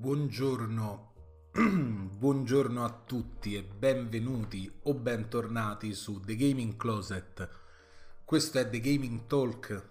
[0.00, 1.12] Buongiorno,
[1.52, 7.46] buongiorno a tutti e benvenuti o bentornati su The Gaming Closet.
[8.24, 9.88] Questo è The Gaming Talk,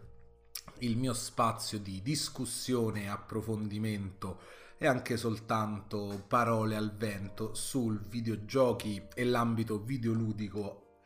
[0.80, 4.42] il mio spazio di discussione, approfondimento
[4.80, 11.02] e anche soltanto parole al vento sul videogiochi e l'ambito videoludico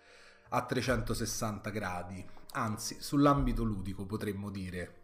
[0.47, 5.03] a 360 gradi, anzi sull'ambito ludico potremmo dire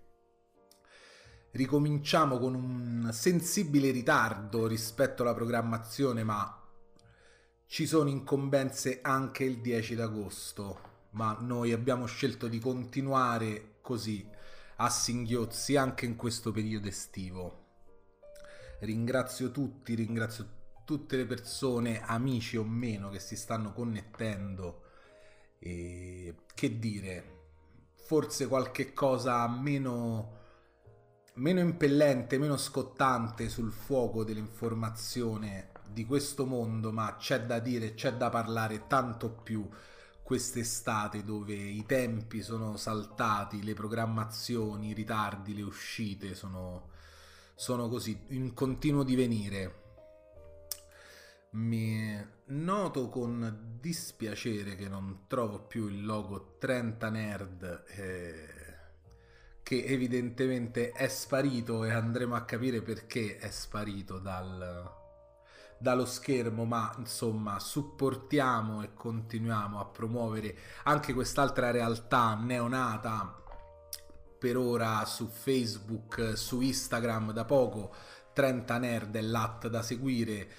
[1.51, 6.55] ricominciamo con un sensibile ritardo rispetto alla programmazione, ma
[7.65, 10.79] ci sono incombenze anche il 10 d'agosto,
[11.11, 14.27] ma noi abbiamo scelto di continuare così
[14.77, 17.65] a singhiozzi anche in questo periodo estivo.
[18.79, 24.83] Ringrazio tutti, ringrazio tutte le persone, amici o meno, che si stanno connettendo
[25.59, 27.37] e che dire,
[27.95, 30.38] forse qualche cosa meno
[31.39, 38.13] meno impellente, meno scottante sul fuoco dell'informazione di questo mondo, ma c'è da dire, c'è
[38.13, 39.67] da parlare tanto più
[40.21, 46.89] quest'estate dove i tempi sono saltati, le programmazioni, i ritardi, le uscite sono,
[47.55, 49.87] sono così in continuo divenire.
[51.51, 57.83] Mi noto con dispiacere che non trovo più il logo 30 Nerd.
[57.87, 58.58] Eh
[59.69, 64.91] che evidentemente è sparito e andremo a capire perché è sparito dal,
[65.77, 73.43] dallo schermo, ma insomma supportiamo e continuiamo a promuovere anche quest'altra realtà neonata
[74.39, 77.93] per ora su Facebook, su Instagram da poco,
[78.33, 80.49] 30 Nerd è l'at da seguire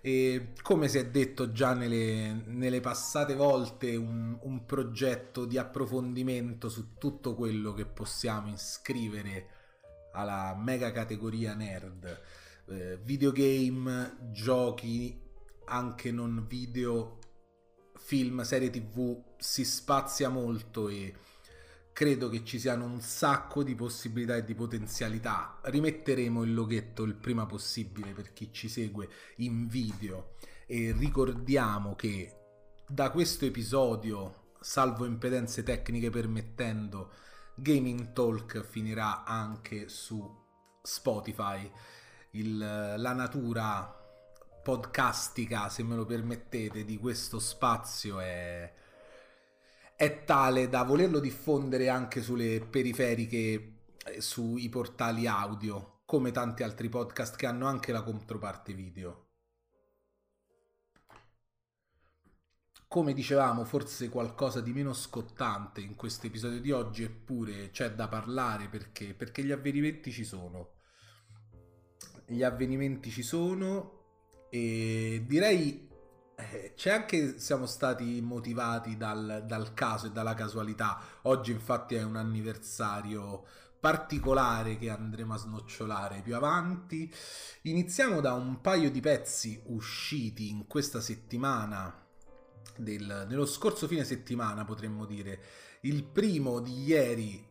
[0.00, 6.68] e come si è detto già nelle, nelle passate volte un, un, progetto di approfondimento
[6.68, 9.48] su tutto quello che possiamo iscrivere
[10.12, 12.20] alla mega categoria nerd.
[12.68, 15.20] Eh, videogame giochi
[15.64, 17.18] anche non video
[17.96, 21.14] film serie tv si spazia molto e
[21.98, 25.58] credo che ci siano un sacco di possibilità e di potenzialità.
[25.62, 32.36] Rimetteremo il loghetto il prima possibile per chi ci segue in video e ricordiamo che
[32.86, 37.10] da questo episodio, salvo impedenze tecniche permettendo,
[37.56, 40.24] Gaming Talk finirà anche su
[40.80, 41.68] Spotify.
[42.30, 43.92] Il, la natura
[44.62, 48.72] podcastica, se me lo permettete, di questo spazio è
[49.98, 56.88] è tale da volerlo diffondere anche sulle periferiche, eh, sui portali audio, come tanti altri
[56.88, 59.26] podcast che hanno anche la controparte video.
[62.86, 68.06] Come dicevamo, forse qualcosa di meno scottante in questo episodio di oggi, eppure c'è da
[68.06, 70.74] parlare perché, perché gli avvenimenti ci sono.
[72.24, 75.87] Gli avvenimenti ci sono e direi
[76.74, 81.00] c'è anche siamo stati motivati dal, dal, caso e dalla casualità.
[81.22, 83.44] Oggi infatti è un anniversario
[83.80, 87.12] particolare che andremo a snocciolare più avanti.
[87.62, 92.06] Iniziamo da un paio di pezzi usciti in questa settimana.
[92.76, 95.40] Del, nello scorso fine settimana potremmo dire
[95.82, 97.44] il primo di ieri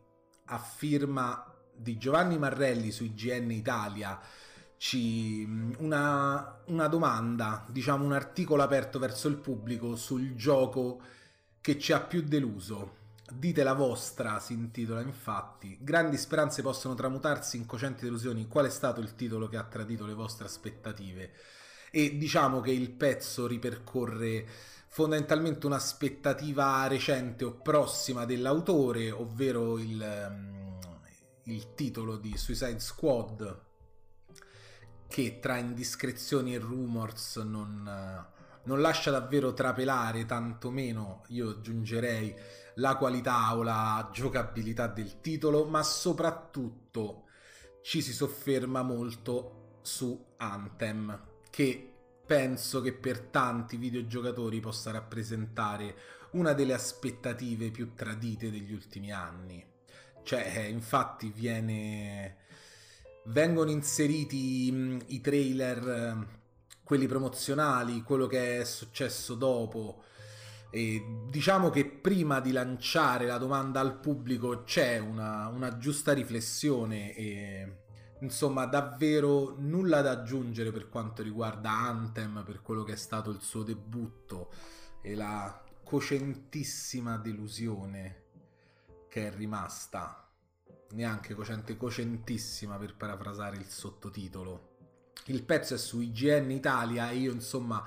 [0.46, 4.18] a firma di Giovanni Marrelli su IGN Italia
[5.78, 11.00] una, una domanda, diciamo un articolo aperto verso il pubblico sul gioco
[11.60, 12.96] che ci ha più deluso.
[13.30, 15.76] Dite la vostra, si intitola infatti.
[15.80, 18.48] Grandi speranze possono tramutarsi in cocenti delusioni.
[18.48, 21.32] Qual è stato il titolo che ha tradito le vostre aspettative?
[21.90, 24.46] E diciamo che il pezzo ripercorre
[24.88, 30.76] fondamentalmente un'aspettativa recente o prossima dell'autore, ovvero il,
[31.42, 33.66] il titolo di Suicide Squad,
[35.08, 38.26] che tra indiscrezioni e rumors non,
[38.64, 42.34] non lascia davvero trapelare, tantomeno io aggiungerei
[42.74, 47.24] la qualità o la giocabilità del titolo, ma soprattutto
[47.82, 51.20] ci si sofferma molto su Anthem,
[51.50, 51.94] che
[52.26, 55.96] penso che per tanti videogiocatori possa rappresentare
[56.32, 59.64] una delle aspettative più tradite degli ultimi anni.
[60.22, 62.36] Cioè, infatti viene
[63.28, 66.26] vengono inseriti mh, i trailer,
[66.82, 70.02] quelli promozionali, quello che è successo dopo.
[70.70, 77.14] E diciamo che prima di lanciare la domanda al pubblico c'è una, una giusta riflessione
[77.14, 77.76] e
[78.20, 83.40] insomma davvero nulla da aggiungere per quanto riguarda Anthem, per quello che è stato il
[83.40, 84.52] suo debutto
[85.00, 88.24] e la cocentissima delusione
[89.08, 90.27] che è rimasta
[90.90, 94.76] neanche cocente, cocentissima per parafrasare il sottotitolo.
[95.26, 97.86] il pezzo è su IGN Italia e io insomma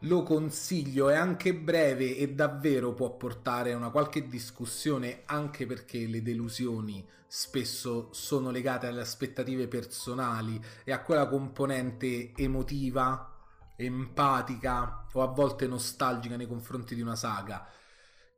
[0.00, 6.06] lo consiglio, è anche breve e davvero può portare a una qualche discussione anche perché
[6.06, 13.34] le delusioni spesso sono legate alle aspettative personali e a quella componente emotiva,
[13.76, 17.66] empatica o a volte nostalgica nei confronti di una saga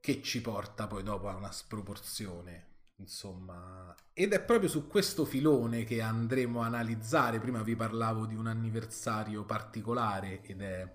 [0.00, 2.75] che ci porta poi dopo a una sproporzione.
[2.98, 7.38] Insomma, ed è proprio su questo filone che andremo a analizzare.
[7.38, 10.90] Prima vi parlavo di un anniversario particolare ed è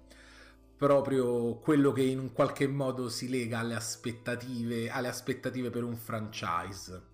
[0.75, 5.95] proprio quello che in un qualche modo si lega alle aspettative, alle aspettative per un
[5.95, 7.10] franchise.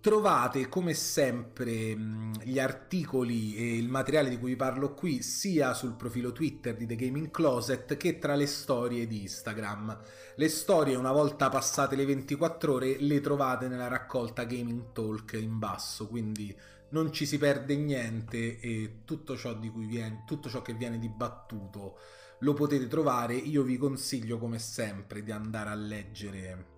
[0.00, 1.96] Trovate come sempre
[2.44, 6.86] gli articoli e il materiale di cui vi parlo qui sia sul profilo Twitter di
[6.86, 9.98] The Gaming Closet che tra le storie di Instagram.
[10.36, 15.58] Le storie una volta passate le 24 ore le trovate nella raccolta Gaming Talk in
[15.58, 16.56] basso, quindi
[16.90, 21.98] non ci si perde niente e tutto ciò, viene, tutto ciò che viene dibattuto
[22.38, 23.34] lo potete trovare.
[23.34, 26.76] Io vi consiglio come sempre di andare a leggere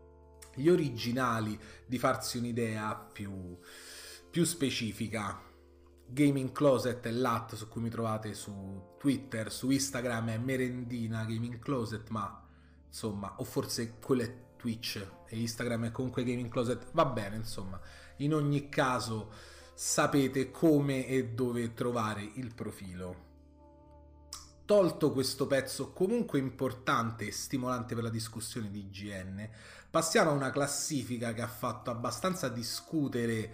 [0.54, 3.58] gli originali, di farsi un'idea più,
[4.30, 5.48] più specifica.
[6.06, 11.58] Gaming Closet è l'at su cui mi trovate su Twitter, su Instagram è Merendina Gaming
[11.58, 12.46] Closet, ma
[12.86, 17.80] insomma, o forse quello è Twitch e Instagram è comunque Gaming Closet, va bene, insomma.
[18.16, 19.32] In ogni caso
[19.72, 23.28] sapete come e dove trovare il profilo.
[24.66, 29.48] Tolto questo pezzo comunque importante e stimolante per la discussione di IGN,
[29.90, 33.50] passiamo a una classifica che ha fatto abbastanza discutere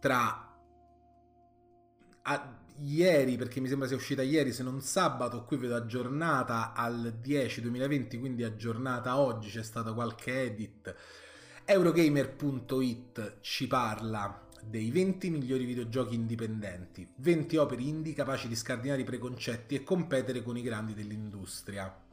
[0.00, 0.54] tra
[2.22, 2.58] a...
[2.78, 7.60] ieri, perché mi sembra sia uscita ieri, se non sabato, qui vedo aggiornata al 10
[7.60, 10.94] 2020, quindi aggiornata oggi, c'è stata qualche edit.
[11.64, 19.04] Eurogamer.it ci parla dei 20 migliori videogiochi indipendenti, 20 opere indie capaci di scardinare i
[19.04, 22.04] preconcetti e competere con i grandi dell'industria.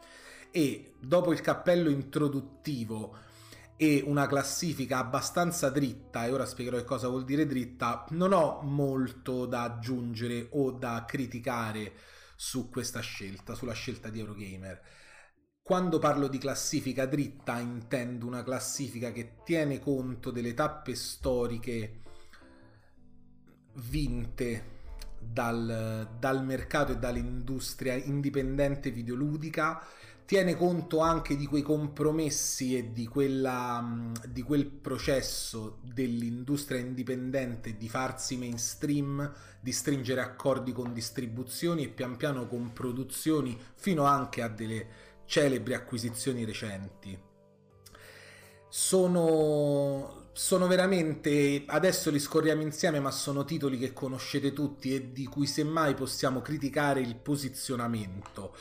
[0.52, 3.32] E dopo il cappello introduttivo
[3.76, 8.62] e una classifica abbastanza dritta, e ora spiegherò che cosa vuol dire dritta, non ho
[8.62, 11.94] molto da aggiungere o da criticare
[12.36, 14.82] su questa scelta, sulla scelta di Eurogamer.
[15.62, 22.02] Quando parlo di classifica dritta intendo una classifica che tiene conto delle tappe storiche
[23.76, 24.73] vinte
[25.32, 29.86] dal, dal mercato e dall'industria indipendente videoludica
[30.26, 37.90] tiene conto anche di quei compromessi e di, quella, di quel processo dell'industria indipendente di
[37.90, 44.48] farsi mainstream, di stringere accordi con distribuzioni e pian piano con produzioni fino anche a
[44.48, 44.88] delle
[45.26, 47.18] celebri acquisizioni recenti.
[48.70, 55.26] Sono, sono veramente adesso li scorriamo insieme ma sono titoli che conoscete tutti e di
[55.26, 58.56] cui semmai possiamo criticare il posizionamento.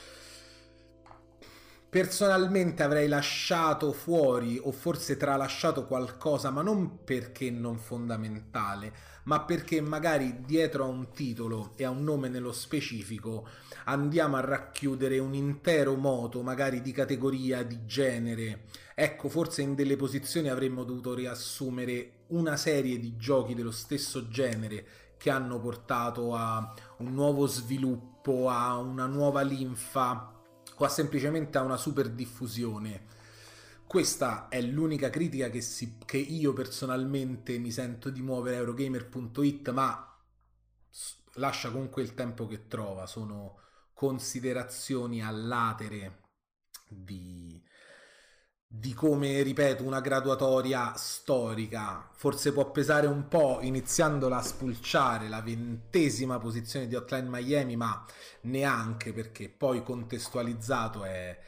[1.88, 8.92] Personalmente avrei lasciato fuori o forse tralasciato qualcosa ma non perché non fondamentale
[9.24, 13.46] ma perché magari dietro a un titolo e a un nome nello specifico
[13.84, 18.64] andiamo a racchiudere un intero moto magari di categoria di genere
[18.94, 24.86] Ecco, forse in delle posizioni avremmo dovuto riassumere una serie di giochi dello stesso genere
[25.16, 30.30] che hanno portato a un nuovo sviluppo, a una nuova linfa
[30.76, 33.20] o a semplicemente a una super diffusione.
[33.92, 40.18] Questa è l'unica critica che, si, che io personalmente mi sento di muovere Eurogamer.it, ma
[41.34, 43.58] lascia comunque il tempo che trova, sono
[43.92, 46.22] considerazioni all'atere
[46.88, 47.62] di,
[48.66, 52.08] di come, ripeto, una graduatoria storica.
[52.14, 58.02] Forse può pesare un po' iniziandola a spulciare la ventesima posizione di Hotline Miami, ma
[58.44, 61.38] neanche perché poi contestualizzato è,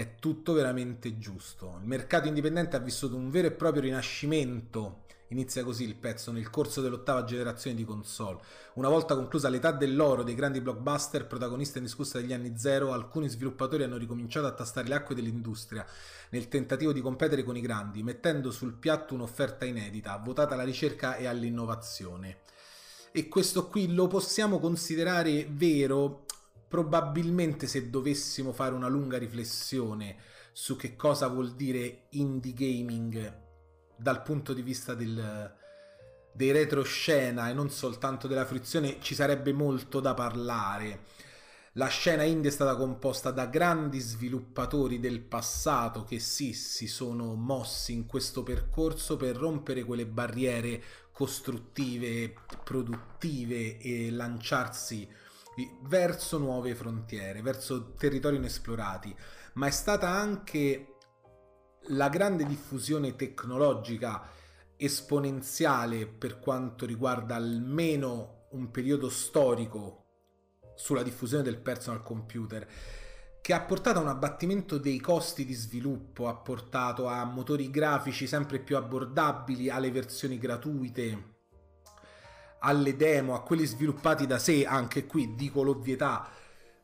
[0.00, 1.78] è tutto veramente giusto.
[1.80, 6.48] Il mercato indipendente ha vissuto un vero e proprio rinascimento Inizia così il pezzo nel
[6.48, 8.40] corso dell'ottava generazione di console.
[8.74, 13.82] Una volta conclusa l'età dell'oro dei grandi blockbuster, protagonista indiscussa degli anni zero, alcuni sviluppatori
[13.82, 15.84] hanno ricominciato a tastare le acque dell'industria
[16.30, 21.16] nel tentativo di competere con i grandi, mettendo sul piatto un'offerta inedita, votata alla ricerca
[21.16, 22.38] e all'innovazione.
[23.12, 26.24] E questo qui lo possiamo considerare vero
[26.68, 30.16] probabilmente se dovessimo fare una lunga riflessione
[30.52, 33.46] su che cosa vuol dire indie gaming
[33.96, 35.54] dal punto di vista del,
[36.32, 41.04] dei retroscena e non soltanto della fruizione ci sarebbe molto da parlare.
[41.74, 47.34] la scena indie è stata composta da grandi sviluppatori del passato che sì, si sono
[47.34, 50.82] mossi in questo percorso per rompere quelle barriere
[51.12, 55.08] costruttive, produttive e lanciarsi
[55.82, 59.14] verso nuove frontiere, verso territori inesplorati,
[59.54, 60.94] ma è stata anche
[61.88, 64.28] la grande diffusione tecnologica
[64.76, 70.04] esponenziale per quanto riguarda almeno un periodo storico
[70.76, 72.66] sulla diffusione del personal computer
[73.40, 78.26] che ha portato a un abbattimento dei costi di sviluppo, ha portato a motori grafici
[78.26, 81.37] sempre più abbordabili, alle versioni gratuite,
[82.60, 86.28] alle demo, a quelli sviluppati da sé, anche qui dico l'ovvietà,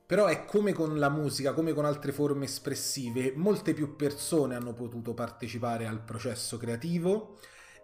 [0.06, 4.74] però è come con la musica, come con altre forme espressive, molte più persone hanno
[4.74, 7.38] potuto partecipare al processo creativo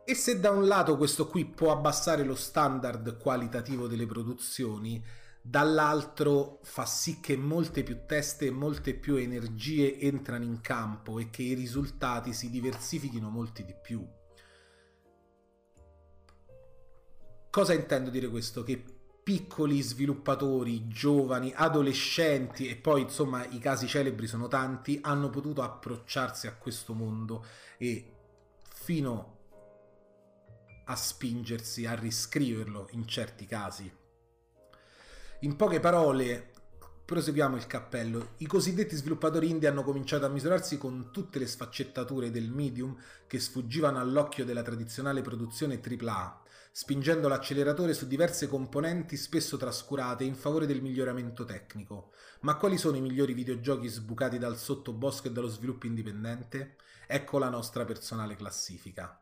[0.04, 5.02] e se da un lato questo qui può abbassare lo standard qualitativo delle produzioni,
[5.40, 11.30] dall'altro fa sì che molte più teste e molte più energie entrano in campo e
[11.30, 14.04] che i risultati si diversifichino molti di più.
[17.50, 18.62] Cosa intendo dire questo?
[18.62, 18.80] Che
[19.24, 26.46] piccoli sviluppatori, giovani, adolescenti e poi insomma i casi celebri sono tanti, hanno potuto approcciarsi
[26.46, 27.44] a questo mondo
[27.76, 28.12] e
[28.72, 29.38] fino
[30.84, 33.92] a spingersi a riscriverlo in certi casi.
[35.40, 36.52] In poche parole,
[37.04, 38.34] proseguiamo il cappello.
[38.36, 43.40] I cosiddetti sviluppatori indie hanno cominciato a misurarsi con tutte le sfaccettature del medium che
[43.40, 50.66] sfuggivano all'occhio della tradizionale produzione AAA, spingendo l'acceleratore su diverse componenti spesso trascurate in favore
[50.66, 52.12] del miglioramento tecnico.
[52.40, 56.76] Ma quali sono i migliori videogiochi sbucati dal sottobosco e dallo sviluppo indipendente?
[57.06, 59.20] Ecco la nostra personale classifica.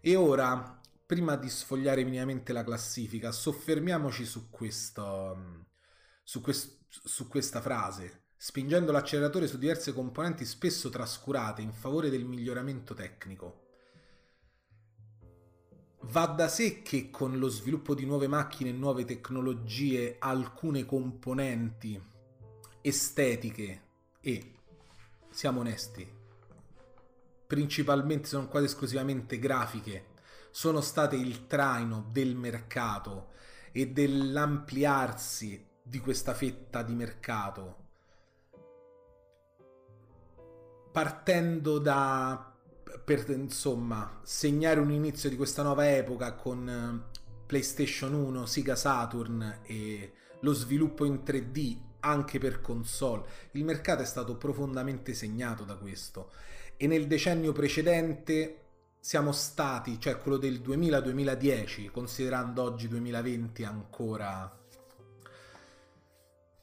[0.00, 5.66] E ora, prima di sfogliare minimamente la classifica, soffermiamoci su, questo,
[6.24, 8.24] su, quest, su questa frase.
[8.36, 13.65] Spingendo l'acceleratore su diverse componenti spesso trascurate in favore del miglioramento tecnico.
[16.00, 22.00] Va da sé che con lo sviluppo di nuove macchine e nuove tecnologie alcune componenti
[22.80, 23.82] estetiche
[24.20, 24.52] e,
[25.30, 26.08] siamo onesti,
[27.46, 30.14] principalmente sono quasi esclusivamente grafiche,
[30.50, 33.32] sono state il traino del mercato
[33.72, 37.84] e dell'ampliarsi di questa fetta di mercato.
[40.92, 42.55] Partendo da,
[43.04, 49.60] per insomma, segnare un inizio di questa nuova epoca con eh, PlayStation 1, Sega Saturn
[49.64, 55.74] e lo sviluppo in 3D anche per console, il mercato è stato profondamente segnato da
[55.76, 56.30] questo.
[56.76, 58.60] E nel decennio precedente
[59.00, 64.64] siamo stati, cioè quello del 2000-2010, considerando oggi 2020 ancora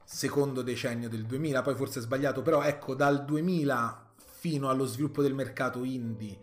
[0.04, 4.03] secondo decennio del 2000, poi forse è sbagliato, però ecco dal 2000
[4.44, 6.38] fino allo sviluppo del mercato indie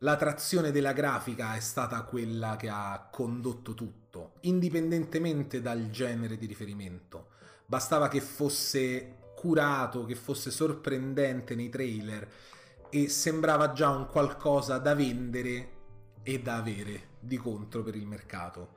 [0.00, 6.46] la trazione della grafica è stata quella che ha condotto tutto, indipendentemente dal genere di
[6.46, 7.30] riferimento.
[7.66, 12.30] Bastava che fosse curato, che fosse sorprendente nei trailer
[12.88, 15.70] e sembrava già un qualcosa da vendere
[16.22, 18.68] e da avere di contro per il mercato.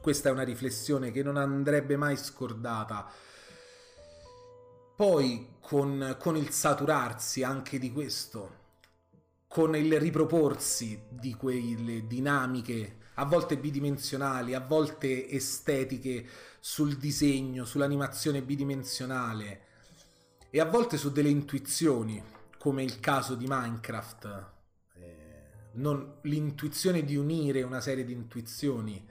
[0.00, 3.10] Questa è una riflessione che non andrebbe mai scordata.
[4.94, 8.60] Poi con, con il saturarsi anche di questo,
[9.48, 16.26] con il riproporsi di quelle dinamiche a volte bidimensionali, a volte estetiche
[16.60, 19.60] sul disegno, sull'animazione bidimensionale
[20.50, 22.22] e a volte su delle intuizioni
[22.58, 24.46] come il caso di Minecraft,
[24.94, 29.04] eh, non, l'intuizione di unire una serie di intuizioni,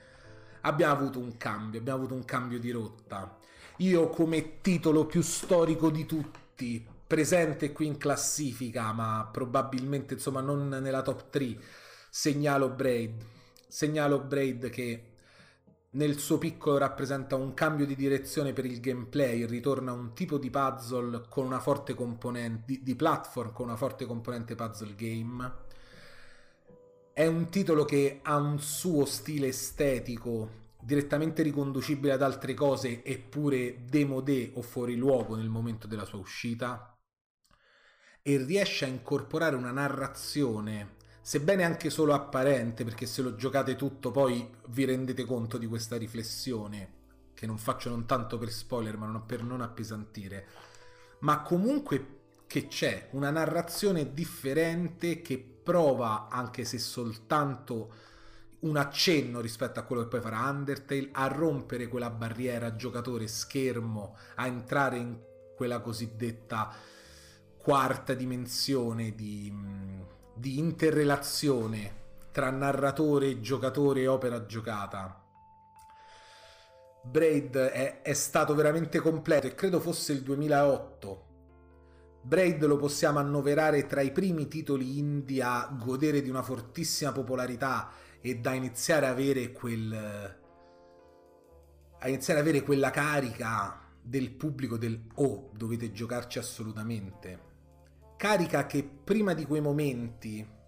[0.62, 3.38] abbiamo avuto un cambio, abbiamo avuto un cambio di rotta.
[3.78, 10.68] Io come titolo più storico di tutti, presente qui in classifica, ma probabilmente insomma non
[10.68, 11.58] nella top 3,
[12.10, 13.24] segnalo Braid.
[13.68, 15.12] Segnalo Braid che
[15.92, 20.50] nel suo piccolo rappresenta un cambio di direzione per il gameplay, ritorna un tipo di
[20.50, 25.54] puzzle con una forte componente di, di platform con una forte componente puzzle game.
[27.14, 33.86] È un titolo che ha un suo stile estetico direttamente riconducibile ad altre cose eppure
[33.86, 36.98] demodé o fuori luogo nel momento della sua uscita?
[38.22, 44.12] E riesce a incorporare una narrazione sebbene anche solo apparente, perché se lo giocate tutto
[44.12, 47.00] poi vi rendete conto di questa riflessione,
[47.34, 50.48] che non faccio non tanto per spoiler, ma per non appesantire,
[51.20, 57.94] ma comunque che c'è una narrazione differente che prova, anche se soltanto
[58.62, 64.46] un accenno rispetto a quello che poi farà Undertale, a rompere quella barriera giocatore-schermo, a
[64.46, 65.18] entrare in
[65.56, 66.74] quella cosiddetta
[67.58, 69.54] quarta dimensione di,
[70.34, 72.00] di interrelazione
[72.32, 75.22] tra narratore, giocatore e opera giocata.
[77.04, 81.30] Braid è, è, stato veramente completo e credo fosse il 2008.
[82.22, 87.90] Braid lo possiamo annoverare tra i primi titoli indie a godere di una fortissima popolarità
[88.22, 90.40] e da iniziare a avere quel
[92.04, 97.50] a iniziare ad avere quella carica del pubblico del oh, dovete giocarci assolutamente.
[98.18, 100.60] Carica che prima di quei momenti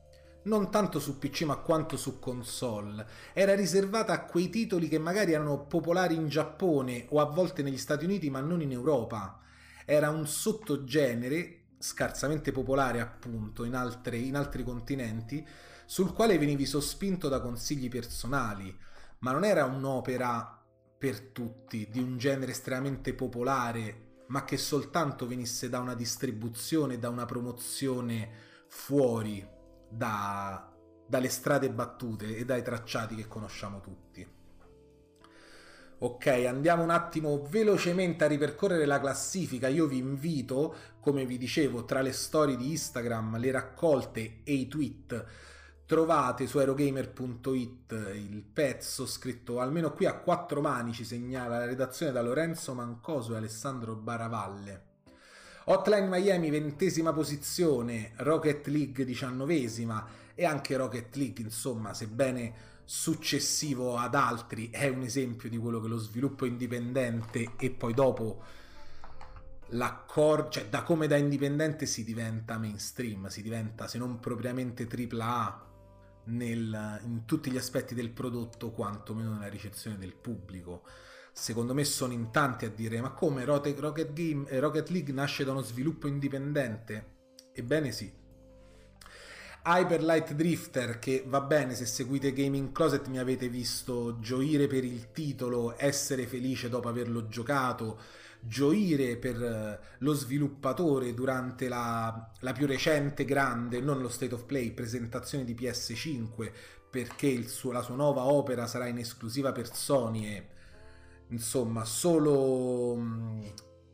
[0.44, 5.34] non tanto su PC ma quanto su console, era riservata a quei titoli che magari
[5.34, 9.40] erano popolari in Giappone o a volte negli Stati Uniti ma non in Europa.
[9.86, 15.46] Era un sottogenere scarsamente popolare appunto in, altre, in altri continenti
[15.94, 18.76] sul quale venivi sospinto da consigli personali,
[19.20, 20.60] ma non era un'opera
[20.98, 27.10] per tutti, di un genere estremamente popolare, ma che soltanto venisse da una distribuzione, da
[27.10, 28.28] una promozione
[28.70, 29.48] fuori
[29.88, 30.68] da,
[31.06, 34.28] dalle strade battute e dai tracciati che conosciamo tutti.
[36.00, 39.68] Ok, andiamo un attimo velocemente a ripercorrere la classifica.
[39.68, 44.68] Io vi invito, come vi dicevo, tra le storie di Instagram, le raccolte e i
[44.68, 45.52] tweet,
[45.86, 52.12] trovate su aerogamer.it il pezzo scritto almeno qui a quattro mani, ci segnala la redazione
[52.12, 54.92] da Lorenzo Mancoso e Alessandro Baravalle.
[55.66, 64.16] Hotline Miami ventesima posizione, Rocket League diciannovesima e anche Rocket League, insomma, sebbene successivo ad
[64.16, 68.44] altri, è un esempio di quello che lo sviluppo indipendente e poi dopo
[69.70, 75.72] l'accordo, cioè da come da indipendente si diventa mainstream, si diventa se non propriamente AAA
[76.26, 80.84] nel, in tutti gli aspetti del prodotto, quantomeno nella ricezione del pubblico
[81.34, 85.44] secondo me sono in tanti a dire ma come Rocket, Game, eh, Rocket League nasce
[85.44, 87.12] da uno sviluppo indipendente?
[87.52, 88.22] Ebbene sì.
[89.66, 94.84] Hyper Light Drifter, che va bene, se seguite Gaming Closet mi avete visto gioire per
[94.84, 98.00] il titolo, essere felice dopo averlo giocato,
[98.46, 104.46] gioire per eh, lo sviluppatore durante la, la più recente grande, non lo State of
[104.46, 106.52] Play, presentazione di PS5,
[106.90, 110.48] perché suo, la sua nuova opera sarà in esclusiva per Sony e
[111.30, 113.02] insomma, solo,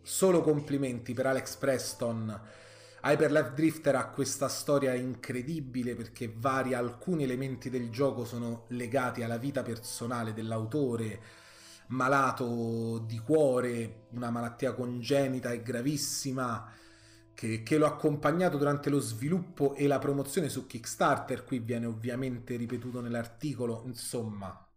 [0.02, 2.42] solo complimenti per Alex Preston.
[3.02, 9.38] Hyperlife Drifter ha questa storia incredibile perché vari alcuni elementi del gioco sono legati alla
[9.38, 11.22] vita personale dell'autore,
[11.90, 16.72] malato di cuore, una malattia congenita e gravissima,
[17.34, 21.44] che, che lo ha accompagnato durante lo sviluppo e la promozione su Kickstarter.
[21.44, 24.68] Qui viene ovviamente ripetuto nell'articolo, insomma,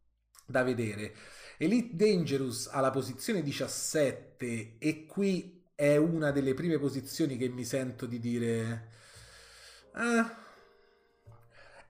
[0.46, 1.14] da vedere.
[1.58, 8.06] Elite Dangerous alla posizione 17 e qui è una delle prime posizioni che mi sento
[8.06, 8.90] di dire...
[9.94, 10.40] Eh,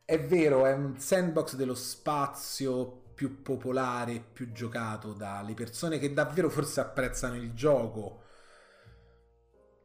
[0.04, 6.50] è vero, è un sandbox dello spazio più popolare, più giocato dalle persone che davvero
[6.50, 8.22] forse apprezzano il gioco.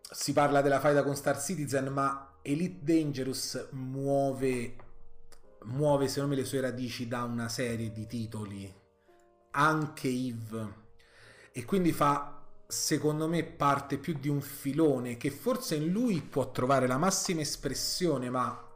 [0.09, 4.75] Si parla della faida con Star Citizen, ma Elite Dangerous muove,
[5.65, 8.73] muove secondo me le sue radici da una serie di titoli
[9.51, 10.85] anche Eve
[11.51, 16.51] e quindi fa secondo me parte più di un filone che forse in lui può
[16.51, 18.66] trovare la massima espressione ma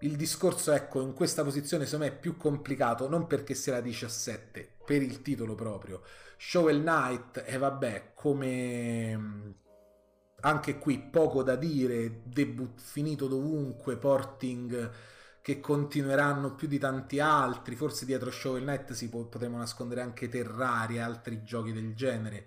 [0.00, 3.80] il discorso ecco in questa posizione secondo me è più complicato non perché sia la
[3.80, 6.02] 17 per il titolo proprio
[6.36, 9.54] Shovel Knight e vabbè come
[10.40, 14.90] anche qui poco da dire debut finito dovunque porting
[15.42, 20.28] che continueranno più di tanti altri, forse dietro Shovel Knight si po- potremmo nascondere anche
[20.28, 22.46] Terraria e altri giochi del genere.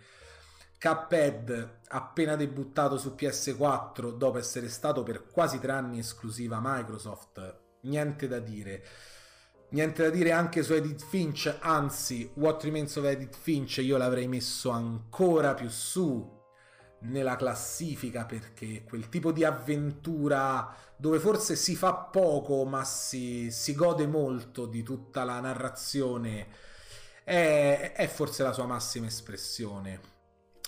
[0.84, 8.28] Cuphead, appena debuttato su PS4 dopo essere stato per quasi tre anni esclusiva Microsoft, niente
[8.28, 8.84] da dire.
[9.70, 14.28] Niente da dire anche su Edith Finch, anzi, What Remains of Edith Finch io l'avrei
[14.28, 16.30] messo ancora più su
[17.04, 23.74] nella classifica perché quel tipo di avventura dove forse si fa poco ma si, si
[23.74, 26.48] gode molto di tutta la narrazione
[27.24, 30.13] è, è forse la sua massima espressione.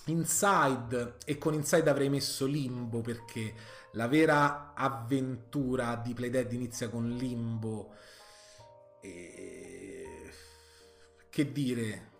[0.08, 3.54] Inside e con Inside avrei messo Limbo perché
[3.94, 7.94] la vera avventura di Playdead inizia con Limbo
[9.02, 10.32] e...
[11.30, 12.12] che dire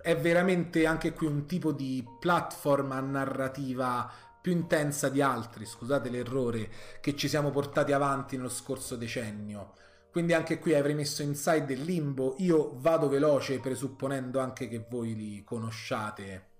[0.00, 6.10] è veramente anche qui un tipo di platform a narrativa più intensa di altri, scusate
[6.10, 6.70] l'errore,
[7.00, 9.72] che ci siamo portati avanti nello scorso decennio.
[10.10, 12.34] quindi anche qui avrei messo Inside e Limbo.
[12.38, 16.53] Io vado veloce presupponendo anche che voi li conosciate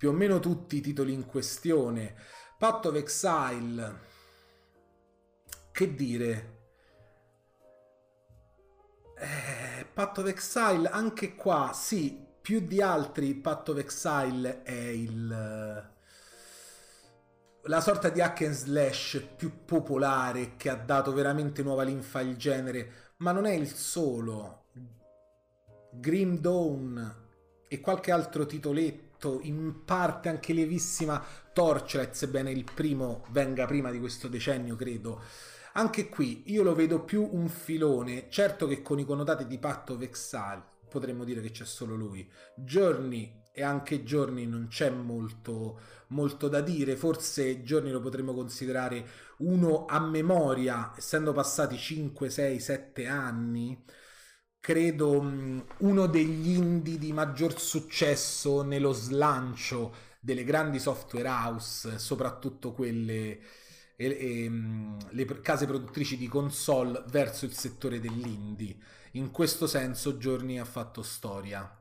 [0.00, 2.14] più o meno tutti i titoli in questione.
[2.56, 4.00] Path of Exile,
[5.72, 6.58] che dire?
[9.14, 15.88] Eh, Path of Exile, anche qua, sì, più di altri Path of Exile è il
[17.64, 22.36] la sorta di hack and slash più popolare che ha dato veramente nuova linfa al
[22.36, 24.64] genere, ma non è il solo.
[25.92, 27.16] Grim Dawn
[27.68, 29.09] e qualche altro titoletto,
[29.42, 35.22] in parte anche lievissima Torchlight, sebbene il primo venga prima di questo decennio, credo.
[35.74, 39.90] Anche qui io lo vedo più un filone, certo che con i connotati di Path
[39.90, 42.28] of Exile potremmo dire che c'è solo lui.
[42.54, 45.78] Journey e anche Giorni non c'è molto,
[46.08, 49.06] molto da dire, forse Giorni lo potremmo considerare
[49.38, 53.84] uno a memoria, essendo passati 5, 6, 7 anni,
[54.60, 55.18] credo
[55.78, 63.40] uno degli indie di maggior successo nello slancio delle grandi software house, soprattutto quelle
[63.96, 64.50] e, e,
[65.10, 68.76] le case produttrici di console verso il settore dell'indie.
[69.12, 71.74] In questo senso Giorni ha fatto storia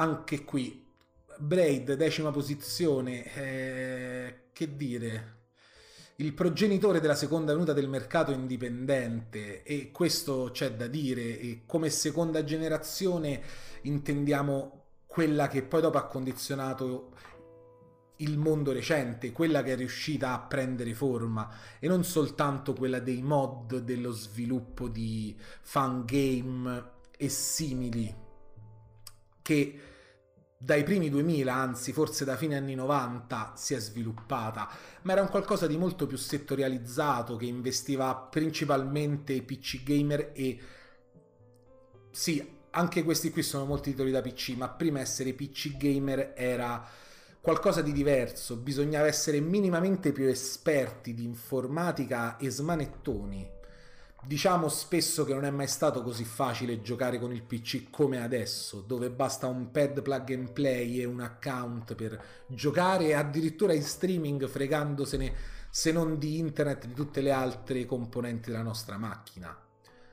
[0.00, 0.86] anche qui
[1.38, 5.38] Braid decima posizione eh, che dire
[6.20, 11.88] il progenitore della seconda venuta del mercato indipendente e questo c'è da dire e come
[11.88, 13.40] seconda generazione
[13.82, 17.12] intendiamo quella che poi dopo ha condizionato
[18.16, 23.22] il mondo recente, quella che è riuscita a prendere forma e non soltanto quella dei
[23.22, 26.84] mod dello sviluppo di fan game
[27.16, 28.14] e simili
[29.40, 29.80] che
[30.62, 34.68] dai primi 2000, anzi forse da fine anni 90, si è sviluppata,
[35.02, 40.60] ma era un qualcosa di molto più settorializzato che investiva principalmente PC gamer e
[42.10, 46.86] sì, anche questi qui sono molti titoli da PC, ma prima essere PC gamer era
[47.40, 53.58] qualcosa di diverso, bisognava essere minimamente più esperti di informatica e smanettoni
[54.22, 58.82] Diciamo spesso che non è mai stato così facile giocare con il PC come adesso,
[58.82, 63.82] dove basta un pad plug and play e un account per giocare e addirittura in
[63.82, 65.34] streaming fregandosene
[65.70, 69.56] se non di internet di tutte le altre componenti della nostra macchina.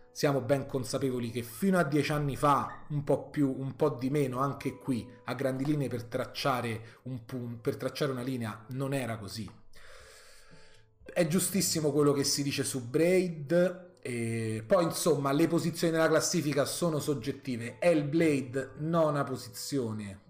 [0.09, 4.09] Siamo ben consapevoli che fino a dieci anni fa, un po' più, un po' di
[4.09, 8.93] meno, anche qui, a grandi linee per tracciare, un pun- per tracciare una linea, non
[8.93, 9.47] era così.
[11.03, 16.65] È giustissimo quello che si dice su Braid, e poi insomma le posizioni nella classifica
[16.65, 17.77] sono soggettive.
[17.79, 20.21] Hellblade nona posizione.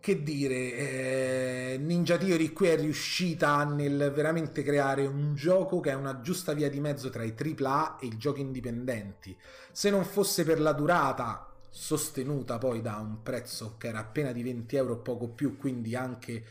[0.00, 5.94] Che dire, eh, Ninja Theory qui è riuscita nel veramente creare un gioco che è
[5.94, 9.36] una giusta via di mezzo tra i AAA e i giochi indipendenti.
[9.72, 14.42] Se non fosse per la durata sostenuta poi da un prezzo che era appena di
[14.42, 16.44] 20 euro poco più, quindi anche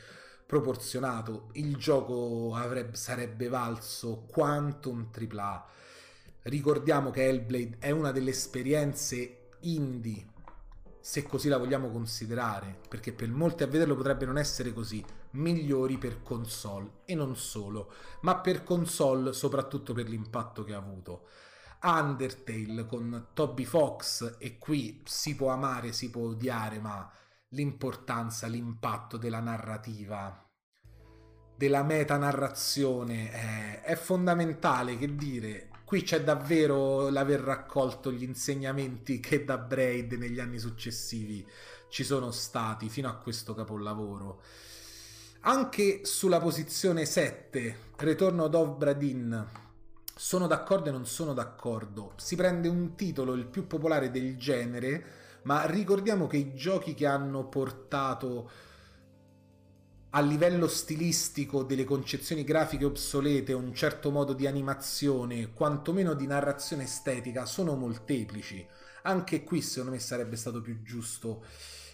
[0.48, 5.66] proporzionato, il gioco avrebbe, sarebbe valso quanto un AAA.
[6.44, 10.26] Ricordiamo che Hellblade è una delle esperienze indie,
[11.02, 15.98] se così la vogliamo considerare, perché per molti a vederlo potrebbe non essere così, migliori
[15.98, 21.28] per console e non solo, ma per console soprattutto per l'impatto che ha avuto.
[21.84, 27.10] Undertale con Toby Fox e qui si può amare, si può odiare, ma
[27.50, 30.46] l'importanza, l'impatto della narrativa,
[31.56, 39.44] della metanarrazione è, è fondamentale, che dire, qui c'è davvero l'aver raccolto gli insegnamenti che
[39.44, 41.48] da Braid negli anni successivi
[41.90, 44.42] ci sono stati fino a questo capolavoro.
[45.42, 49.48] Anche sulla posizione 7, Ritorno ad Ovbradin,
[50.14, 52.14] sono d'accordo e non sono d'accordo.
[52.18, 55.17] Si prende un titolo, il più popolare del genere,
[55.48, 58.52] ma ricordiamo che i giochi che hanno portato
[60.10, 66.84] a livello stilistico delle concezioni grafiche obsolete, un certo modo di animazione, quantomeno di narrazione
[66.84, 68.68] estetica, sono molteplici.
[69.04, 71.46] Anche qui, secondo me, sarebbe stato più giusto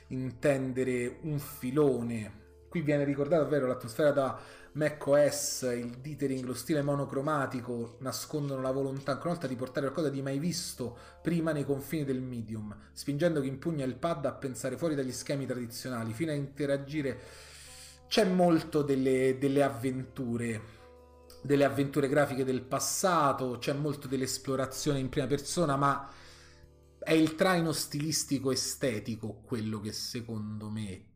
[0.08, 2.42] intendere un filone.
[2.70, 4.40] Qui viene ricordato davvero l'atmosfera da
[4.74, 10.10] macOS, il dithering, lo stile monocromatico nascondono la volontà ancora una volta di portare qualcosa
[10.10, 14.78] di mai visto prima nei confini del medium, spingendo chi impugna il pad a pensare
[14.78, 17.20] fuori dagli schemi tradizionali, fino a interagire.
[18.08, 20.62] C'è molto delle, delle avventure,
[21.44, 26.10] delle avventure grafiche del passato, c'è molto dell'esplorazione in prima persona, ma
[26.98, 31.12] è il traino stilistico estetico quello che secondo me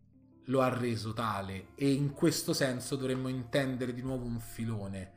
[0.48, 5.14] lo ha reso tale e in questo senso dovremmo intendere di nuovo un filone.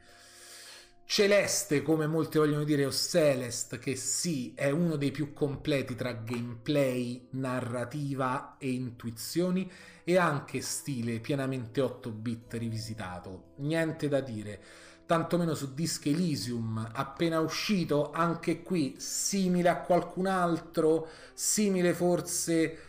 [1.04, 6.12] Celeste, come molti vogliono dire, o Celeste, che sì, è uno dei più completi tra
[6.12, 9.68] gameplay, narrativa e intuizioni,
[10.04, 13.54] e anche stile pienamente 8 bit rivisitato.
[13.56, 14.62] Niente da dire
[15.04, 22.84] tantomeno su Disc Elysium, appena uscito, anche qui simile a qualcun altro, simile forse...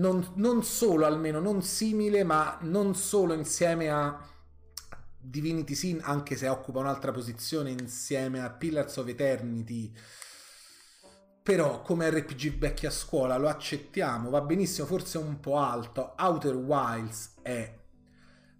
[0.00, 4.18] Non, non solo almeno, non simile, ma non solo insieme a
[5.18, 9.92] Divinity Sin, anche se occupa un'altra posizione insieme a Pillars of Eternity.
[11.42, 16.14] Però come RPG vecchia scuola lo accettiamo, va benissimo, forse un po' alto.
[16.18, 17.78] Outer Wilds è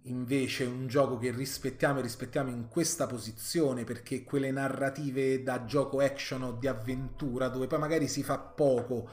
[0.03, 5.99] invece un gioco che rispettiamo e rispettiamo in questa posizione perché quelle narrative da gioco
[5.99, 9.09] action o di avventura dove poi magari si fa poco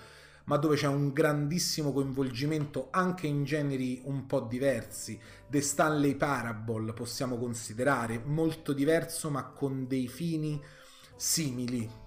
[0.49, 5.21] ma dove c'è un grandissimo coinvolgimento anche in generi un po' diversi.
[5.49, 10.61] The Stanley Parable possiamo considerare molto diverso ma con dei fini
[11.17, 12.07] simili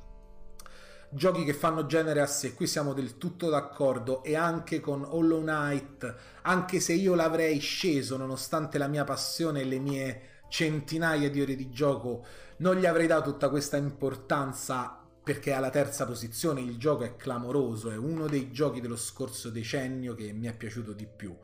[1.13, 5.41] giochi che fanno genere a sé, qui siamo del tutto d'accordo e anche con Hollow
[5.41, 11.41] Knight, anche se io l'avrei sceso nonostante la mia passione e le mie centinaia di
[11.41, 12.25] ore di gioco,
[12.58, 17.91] non gli avrei dato tutta questa importanza perché alla terza posizione il gioco è clamoroso,
[17.91, 21.36] è uno dei giochi dello scorso decennio che mi è piaciuto di più,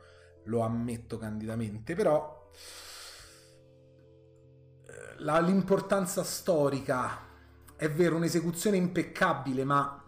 [0.44, 2.50] lo ammetto candidamente, però
[4.88, 7.26] eh, l'importanza storica
[7.76, 10.04] è vero, un'esecuzione impeccabile, ma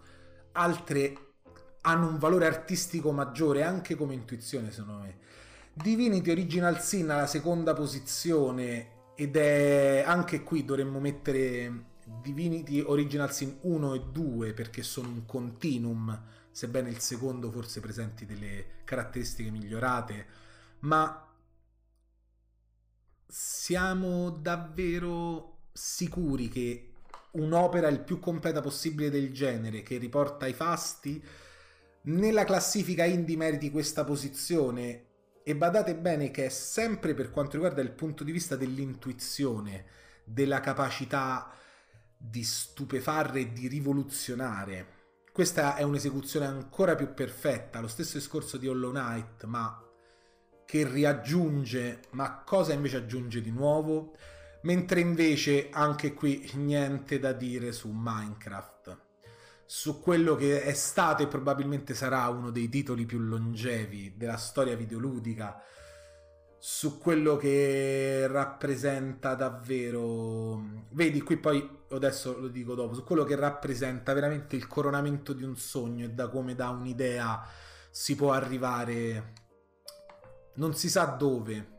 [0.52, 1.28] altre
[1.82, 5.18] hanno un valore artistico maggiore anche come intuizione, secondo me.
[5.72, 11.89] Divinity Original Sin alla seconda posizione ed è anche qui dovremmo mettere
[12.22, 18.26] Divinity Original Sin 1 e 2 perché sono un continuum, sebbene il secondo forse presenti
[18.26, 20.26] delle caratteristiche migliorate,
[20.80, 21.26] ma
[23.26, 26.92] siamo davvero sicuri che
[27.32, 31.22] un'opera il più completa possibile del genere che riporta i fasti,
[32.02, 35.06] nella classifica indie meriti questa posizione.
[35.42, 39.86] E badate bene che è sempre per quanto riguarda il punto di vista dell'intuizione,
[40.24, 41.50] della capacità
[42.22, 44.98] di stupefare e di rivoluzionare.
[45.32, 49.82] Questa è un'esecuzione ancora più perfetta, lo stesso discorso di Hollow Knight, ma
[50.66, 54.12] che riaggiunge, ma cosa invece aggiunge di nuovo?
[54.62, 58.98] mentre invece anche qui niente da dire su Minecraft,
[59.64, 64.76] su quello che è stato e probabilmente sarà uno dei titoli più longevi della storia
[64.76, 65.62] videoludica,
[66.62, 73.34] su quello che rappresenta davvero, vedi qui poi adesso lo dico dopo, su quello che
[73.34, 77.42] rappresenta veramente il coronamento di un sogno e da come da un'idea
[77.90, 79.32] si può arrivare
[80.54, 81.78] non si sa dove.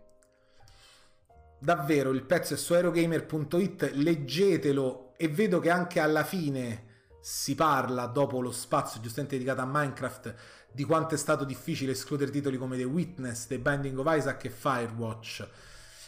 [1.60, 6.90] Davvero il pezzo è su aerogamer.it, leggetelo e vedo che anche alla fine
[7.22, 10.36] si parla, dopo lo spazio giustamente dedicato a Minecraft,
[10.72, 14.50] di quanto è stato difficile escludere titoli come The Witness, The Binding of Isaac e
[14.50, 15.48] Firewatch.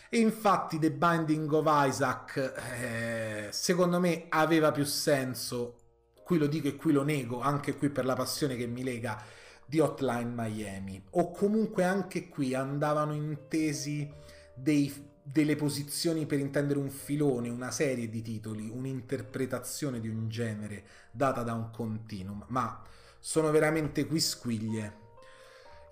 [0.09, 5.77] E infatti The Binding of Isaac, eh, secondo me, aveva più senso,
[6.23, 9.21] qui lo dico e qui lo nego, anche qui per la passione che mi lega,
[9.65, 11.03] di Hotline Miami.
[11.11, 14.09] O comunque anche qui andavano intesi
[14.55, 20.83] dei delle posizioni per intendere un filone, una serie di titoli, un'interpretazione di un genere
[21.11, 22.83] data da un continuum, ma
[23.25, 24.99] sono veramente quisquiglie.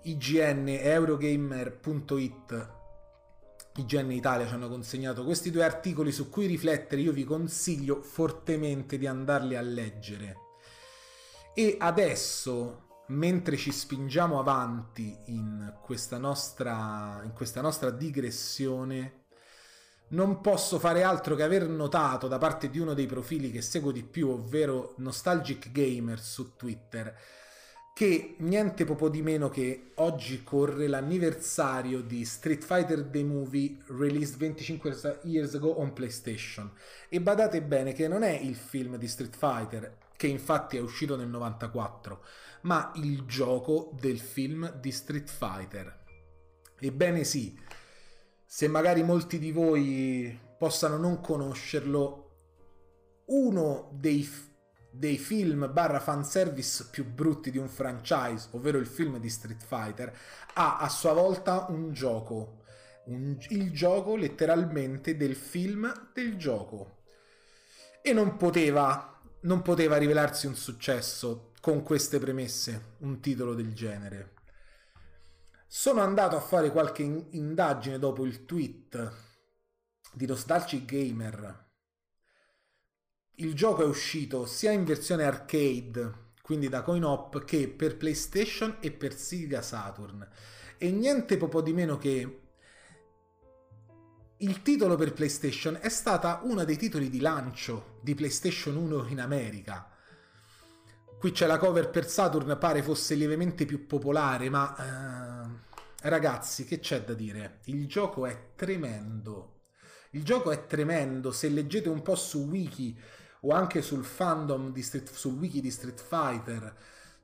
[0.02, 2.80] IGN e Eurogamer.it
[3.76, 8.98] IGN Italia ci hanno consegnato questi due articoli su cui riflettere, io vi consiglio fortemente
[8.98, 10.36] di andarli a leggere.
[11.54, 19.21] E adesso mentre ci spingiamo avanti in questa nostra, in questa nostra digressione,
[20.12, 23.92] non posso fare altro che aver notato da parte di uno dei profili che seguo
[23.92, 27.14] di più, ovvero Nostalgic Gamer su Twitter,
[27.94, 34.36] che niente poco di meno che oggi corre l'anniversario di Street Fighter The Movie released
[34.36, 36.72] 25 years ago on PlayStation.
[37.08, 41.16] E badate bene che non è il film di Street Fighter, che infatti è uscito
[41.16, 42.24] nel 94,
[42.62, 46.00] ma il gioco del film di Street Fighter.
[46.78, 47.56] Ebbene sì,
[48.54, 52.32] se magari molti di voi possano non conoscerlo,
[53.28, 54.28] uno dei,
[54.90, 60.14] dei film barra fanservice più brutti di un franchise, ovvero il film di Street Fighter,
[60.52, 62.64] ha a sua volta un gioco.
[63.06, 67.04] Un, il gioco letteralmente del film del gioco.
[68.02, 74.32] E non poteva, non poteva rivelarsi un successo con queste premesse, un titolo del genere.
[75.74, 79.10] Sono andato a fare qualche indagine dopo il tweet
[80.12, 81.70] di Nostalgic Gamer.
[83.36, 88.92] Il gioco è uscito sia in versione arcade, quindi da CoinOp, che per PlayStation e
[88.92, 90.28] per Sega Saturn.
[90.76, 92.40] E niente po' di meno che
[94.36, 99.20] il titolo per PlayStation è stata uno dei titoli di lancio di PlayStation 1 in
[99.20, 99.91] America.
[101.22, 106.80] Qui c'è la cover per Saturn, pare fosse lievemente più popolare, ma eh, ragazzi, che
[106.80, 107.60] c'è da dire?
[107.66, 109.60] Il gioco è tremendo.
[110.10, 112.98] Il gioco è tremendo, se leggete un po' su Wiki
[113.42, 116.74] o anche sul fandom di Street, sul wiki di Street Fighter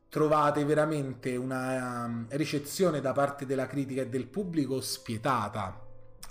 [0.09, 5.77] trovate veramente una um, ricezione da parte della critica e del pubblico spietata.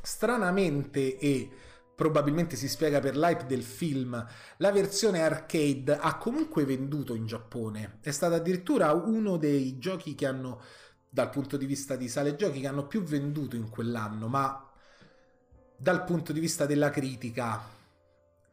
[0.02, 1.52] Stranamente e
[1.98, 4.24] probabilmente si spiega per l'hype del film,
[4.58, 7.98] la versione arcade ha comunque venduto in Giappone.
[8.02, 10.62] È stato addirittura uno dei giochi che hanno,
[11.10, 14.72] dal punto di vista di sale giochi, che hanno più venduto in quell'anno, ma
[15.76, 17.60] dal punto di vista della critica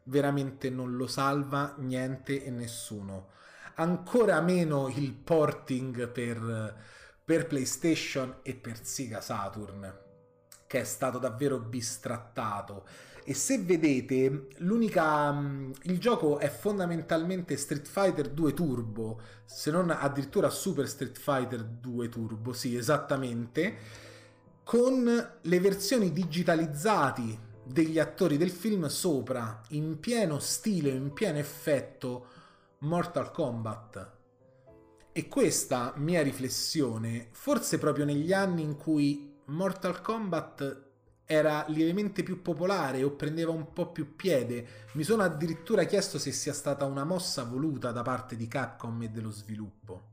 [0.04, 3.28] veramente non lo salva niente e nessuno.
[3.74, 6.74] Ancora meno il porting per,
[7.22, 9.98] per PlayStation e per Sega Saturn,
[10.66, 12.86] che è stato davvero bistrattato.
[13.26, 15.32] E se vedete, l'unica.
[15.32, 21.64] Mm, il gioco è fondamentalmente Street Fighter 2 Turbo, se non addirittura Super Street Fighter
[21.64, 23.76] 2 Turbo, sì, esattamente,
[24.62, 32.26] con le versioni digitalizzate degli attori del film sopra, in pieno stile, in pieno effetto,
[32.80, 34.12] Mortal Kombat.
[35.12, 40.83] E questa mia riflessione, forse proprio negli anni in cui Mortal Kombat
[41.26, 46.32] era lievemente più popolare o prendeva un po' più piede, mi sono addirittura chiesto se
[46.32, 50.12] sia stata una mossa voluta da parte di Capcom e dello sviluppo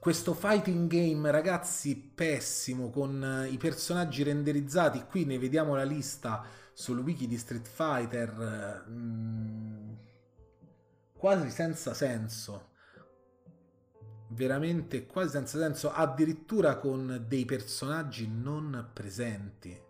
[0.00, 5.04] questo fighting game, ragazzi, pessimo, con eh, i personaggi renderizzati.
[5.06, 8.86] Qui ne vediamo la lista sul wiki di Street Fighter.
[8.88, 9.92] Mh, mm,
[11.12, 12.69] quasi senza senso.
[14.32, 15.90] Veramente quasi senza senso.
[15.90, 19.88] Addirittura con dei personaggi non presenti.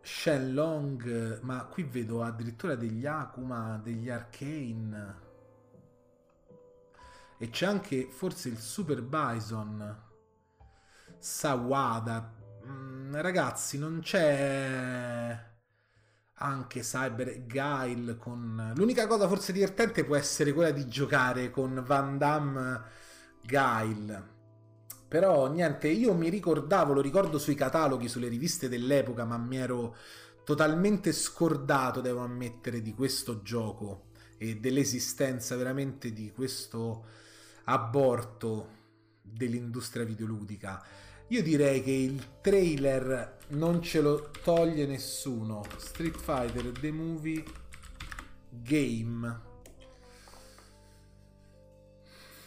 [0.00, 5.26] Shenlong, ma qui vedo addirittura degli Akuma, degli Arcane.
[7.36, 10.06] E c'è anche forse il Super Bison.
[11.18, 12.32] Sawada.
[12.64, 15.56] Mm, ragazzi, non c'è
[16.38, 18.72] anche Cyber Guile con...
[18.76, 22.82] L'unica cosa forse divertente può essere quella di giocare con Van Damme
[23.44, 24.36] Guile.
[25.08, 29.96] Però niente, io mi ricordavo, lo ricordo sui cataloghi, sulle riviste dell'epoca, ma mi ero
[30.44, 37.04] totalmente scordato, devo ammettere, di questo gioco e dell'esistenza veramente di questo
[37.64, 38.76] aborto
[39.22, 40.82] dell'industria videoludica.
[41.30, 45.62] Io direi che il trailer non ce lo toglie nessuno.
[45.76, 47.44] Street Fighter The Movie
[48.48, 49.40] Game.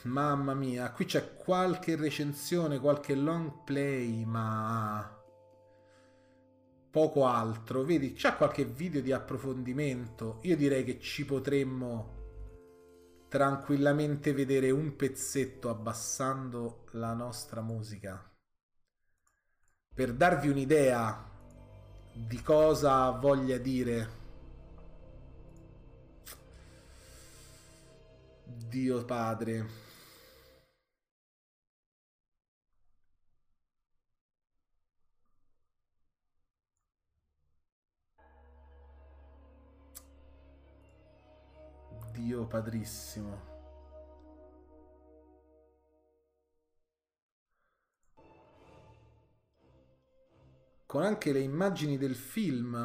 [0.01, 5.15] Mamma mia, qui c'è qualche recensione, qualche long play, ma
[6.89, 7.83] poco altro.
[7.83, 10.39] Vedi, c'è qualche video di approfondimento.
[10.41, 12.17] Io direi che ci potremmo
[13.27, 18.25] tranquillamente vedere un pezzetto abbassando la nostra musica
[19.93, 21.29] per darvi un'idea
[22.13, 24.19] di cosa voglia dire
[28.71, 29.89] Dio Padre.
[42.13, 43.50] Dio Padrissimo.
[50.91, 52.75] Con anche le immagini del film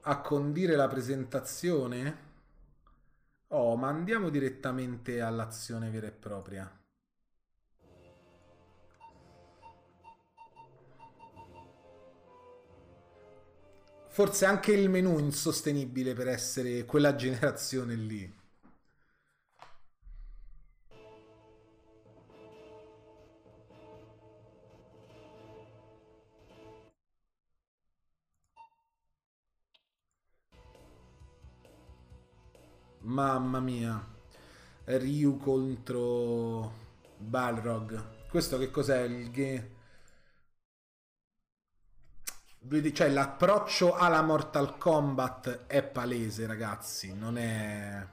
[0.00, 2.24] a condire la presentazione.
[3.48, 6.80] Oh, ma andiamo direttamente all'azione vera e propria.
[14.06, 18.35] Forse anche il menu insostenibile per essere quella generazione lì.
[33.06, 34.14] Mamma mia.
[34.84, 36.72] Ryu contro
[37.16, 38.28] Balrog.
[38.28, 39.02] Questo che cos'è?
[39.02, 39.74] Il game
[42.92, 48.04] cioè l'approccio alla Mortal Kombat è palese, ragazzi, non è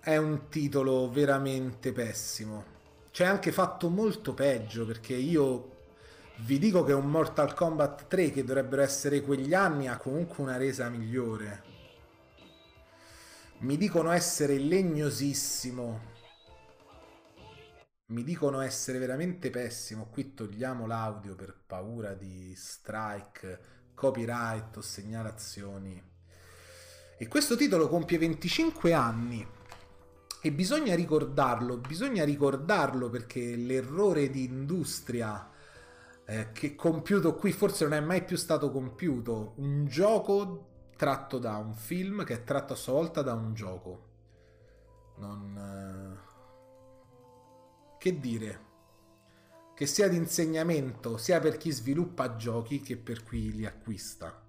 [0.00, 2.64] è un titolo veramente pessimo.
[3.10, 5.76] c'è anche fatto molto peggio perché io
[6.46, 10.56] vi dico che un Mortal Kombat 3 che dovrebbero essere quegli anni ha comunque una
[10.56, 11.67] resa migliore.
[13.60, 16.16] Mi dicono essere legnosissimo.
[18.06, 20.06] Mi dicono essere veramente pessimo.
[20.06, 23.60] Qui togliamo l'audio per paura di strike,
[23.94, 26.00] copyright o segnalazioni.
[27.18, 29.44] E questo titolo compie 25 anni.
[30.40, 35.50] E bisogna ricordarlo, bisogna ricordarlo perché l'errore di industria
[36.24, 39.54] eh, che compiuto qui forse non è mai più stato compiuto.
[39.56, 44.06] Un gioco tratto da un film che è tratto a sua volta da un gioco.
[45.18, 45.56] Non...
[45.56, 46.26] Eh...
[47.98, 48.66] Che dire?
[49.76, 54.44] Che sia di insegnamento sia per chi sviluppa giochi che per chi li acquista.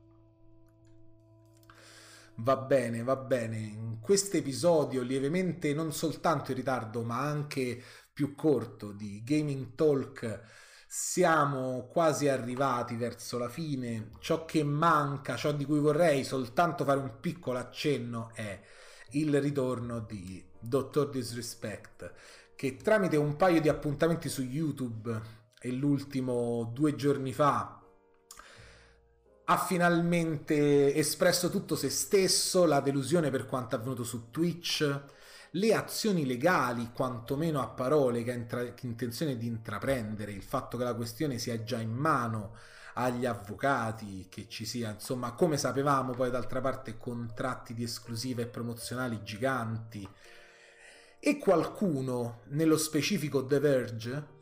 [2.37, 3.59] Va bene, va bene.
[3.59, 7.79] In questo episodio lievemente non soltanto in ritardo, ma anche
[8.11, 10.41] più corto di Gaming Talk
[10.91, 14.09] siamo quasi arrivati verso la fine.
[14.17, 18.59] Ciò che manca, ciò di cui vorrei soltanto fare un piccolo accenno è
[19.11, 22.11] il ritorno di Dottor Disrespect,
[22.55, 25.21] che tramite un paio di appuntamenti su YouTube
[25.61, 27.79] e l'ultimo due giorni fa
[29.45, 35.01] ha finalmente espresso tutto se stesso, la delusione per quanto avvenuto su Twitch
[35.51, 40.83] le azioni legali, quantomeno a parole, che ha intra- intenzione di intraprendere, il fatto che
[40.83, 42.55] la questione sia già in mano
[42.93, 48.47] agli avvocati, che ci sia, insomma, come sapevamo, poi d'altra parte contratti di esclusiva e
[48.47, 50.07] promozionali giganti.
[51.19, 54.37] E qualcuno, nello specifico The Verge,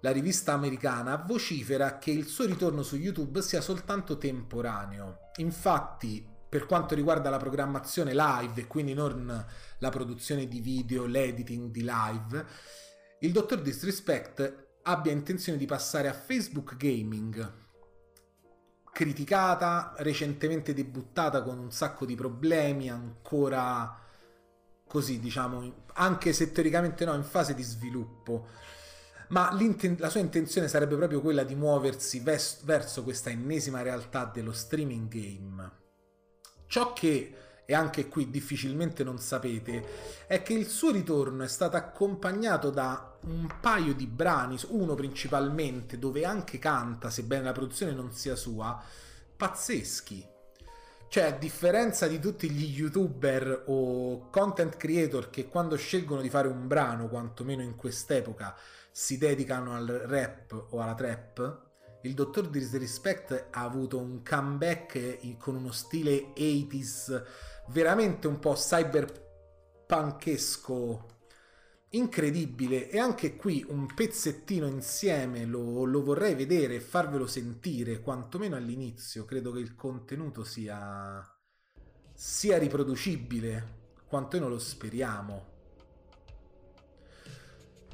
[0.00, 5.30] la rivista americana, vocifera che il suo ritorno su YouTube sia soltanto temporaneo.
[5.36, 9.46] Infatti, per quanto riguarda la programmazione live e quindi non
[9.78, 12.46] la produzione di video, l'editing di live,
[13.20, 17.52] il dottor Disrespect abbia intenzione di passare a Facebook Gaming,
[18.90, 24.06] criticata, recentemente debuttata con un sacco di problemi, ancora
[24.86, 28.46] così diciamo, anche se teoricamente no, in fase di sviluppo.
[29.28, 29.54] Ma
[29.98, 35.86] la sua intenzione sarebbe proprio quella di muoversi verso questa ennesima realtà dello streaming game
[36.68, 41.76] Ciò che, e anche qui difficilmente non sapete, è che il suo ritorno è stato
[41.76, 48.12] accompagnato da un paio di brani, uno principalmente, dove anche canta, sebbene la produzione non
[48.12, 48.80] sia sua,
[49.36, 50.26] pazzeschi.
[51.08, 56.48] Cioè, a differenza di tutti gli youtuber o content creator che quando scelgono di fare
[56.48, 58.54] un brano, quantomeno in quest'epoca,
[58.90, 61.67] si dedicano al rap o alla trap,
[62.08, 67.22] il dottor Disrespect ha avuto un comeback con uno stile 80s
[67.68, 71.06] veramente un po' cyberpunkesco
[71.90, 72.88] incredibile.
[72.88, 79.26] E anche qui un pezzettino insieme lo, lo, vorrei vedere e farvelo sentire quantomeno all'inizio
[79.26, 81.22] credo che il contenuto sia
[82.14, 83.76] sia riproducibile
[84.08, 85.57] quantomeno lo speriamo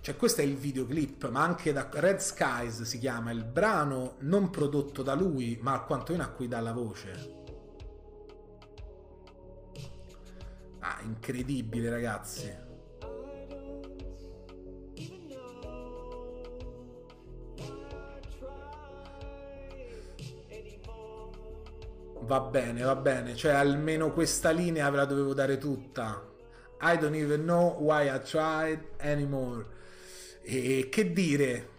[0.05, 4.50] cioè, questo è il videoclip, ma anche da Red Skies si chiama il brano non
[4.50, 7.32] prodotto da lui, ma quantomeno a cui dà la voce.
[10.80, 12.55] Ah, incredibile, ragazzi.
[22.20, 26.30] Va bene, va bene, cioè almeno questa linea ve la dovevo dare tutta.
[26.82, 29.72] I don't even know why I tried anymore.
[30.47, 31.70] E che dire,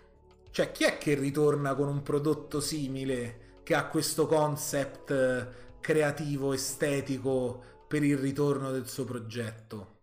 [0.49, 5.47] cioè chi è che ritorna con un prodotto simile che ha questo concept eh,
[5.79, 9.99] creativo, estetico per il ritorno del suo progetto?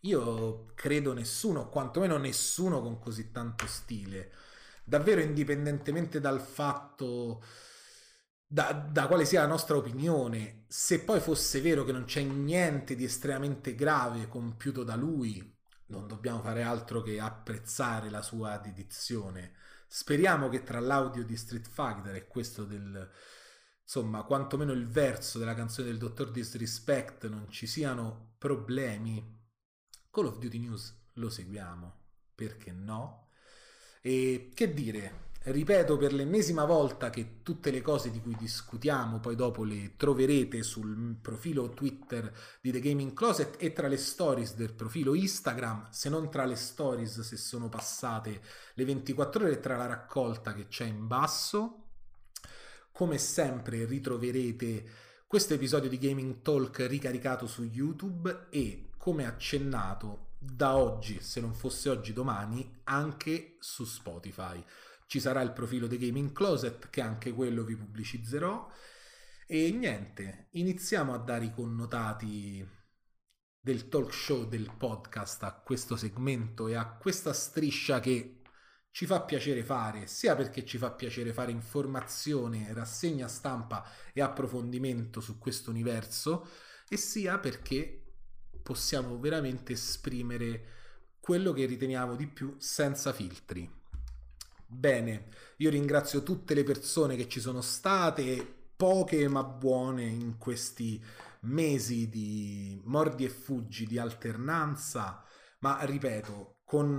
[0.00, 4.32] Io credo nessuno, quantomeno nessuno con così tanto stile.
[4.82, 7.42] Davvero indipendentemente dal fatto
[8.46, 12.96] da, da, quale sia la nostra opinione, se poi fosse vero che non c'è niente
[12.96, 15.58] di estremamente grave compiuto da lui,
[15.90, 19.54] non dobbiamo fare altro che apprezzare la sua dedizione.
[19.86, 23.10] Speriamo che tra l'audio di Street Fighter e questo del
[23.90, 29.38] insomma, quantomeno il verso della canzone del Dottor Disrespect non ci siano problemi.
[30.08, 32.02] Call of Duty News lo seguiamo,
[32.36, 33.30] perché no?
[34.00, 39.36] E che dire, Ripeto per l'ennesima volta che tutte le cose di cui discutiamo poi
[39.36, 42.30] dopo le troverete sul profilo Twitter
[42.60, 46.56] di The Gaming Closet e tra le stories del profilo Instagram, se non tra le
[46.56, 48.42] stories se sono passate
[48.74, 51.84] le 24 ore tra la raccolta che c'è in basso.
[52.92, 54.84] Come sempre ritroverete
[55.26, 61.54] questo episodio di Gaming Talk ricaricato su YouTube e come accennato da oggi, se non
[61.54, 64.62] fosse oggi domani, anche su Spotify.
[65.10, 68.70] Ci sarà il profilo The Gaming Closet, che anche quello vi pubblicizzerò.
[69.44, 72.64] E niente, iniziamo a dare i connotati
[73.58, 78.42] del talk show, del podcast a questo segmento e a questa striscia che
[78.92, 85.20] ci fa piacere fare, sia perché ci fa piacere fare informazione, rassegna stampa e approfondimento
[85.20, 86.46] su questo universo,
[86.88, 88.12] e sia perché
[88.62, 90.66] possiamo veramente esprimere
[91.18, 93.79] quello che riteniamo di più senza filtri.
[94.72, 101.02] Bene, io ringrazio tutte le persone che ci sono state, poche ma buone in questi
[101.40, 105.24] mesi di mordi e fuggi, di alternanza,
[105.58, 106.96] ma ripeto, con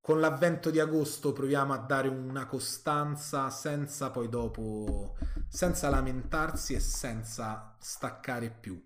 [0.00, 5.16] con l'avvento di agosto proviamo a dare una costanza senza poi dopo,
[5.48, 8.78] senza lamentarsi e senza staccare più.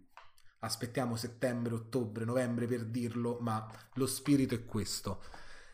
[0.60, 5.20] Aspettiamo settembre, ottobre, novembre per dirlo, ma lo spirito è questo.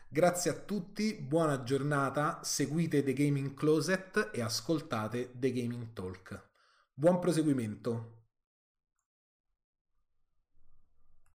[0.07, 6.41] Grazie a tutti, buona giornata, seguite The Gaming Closet e ascoltate The Gaming Talk.
[6.93, 8.14] Buon proseguimento!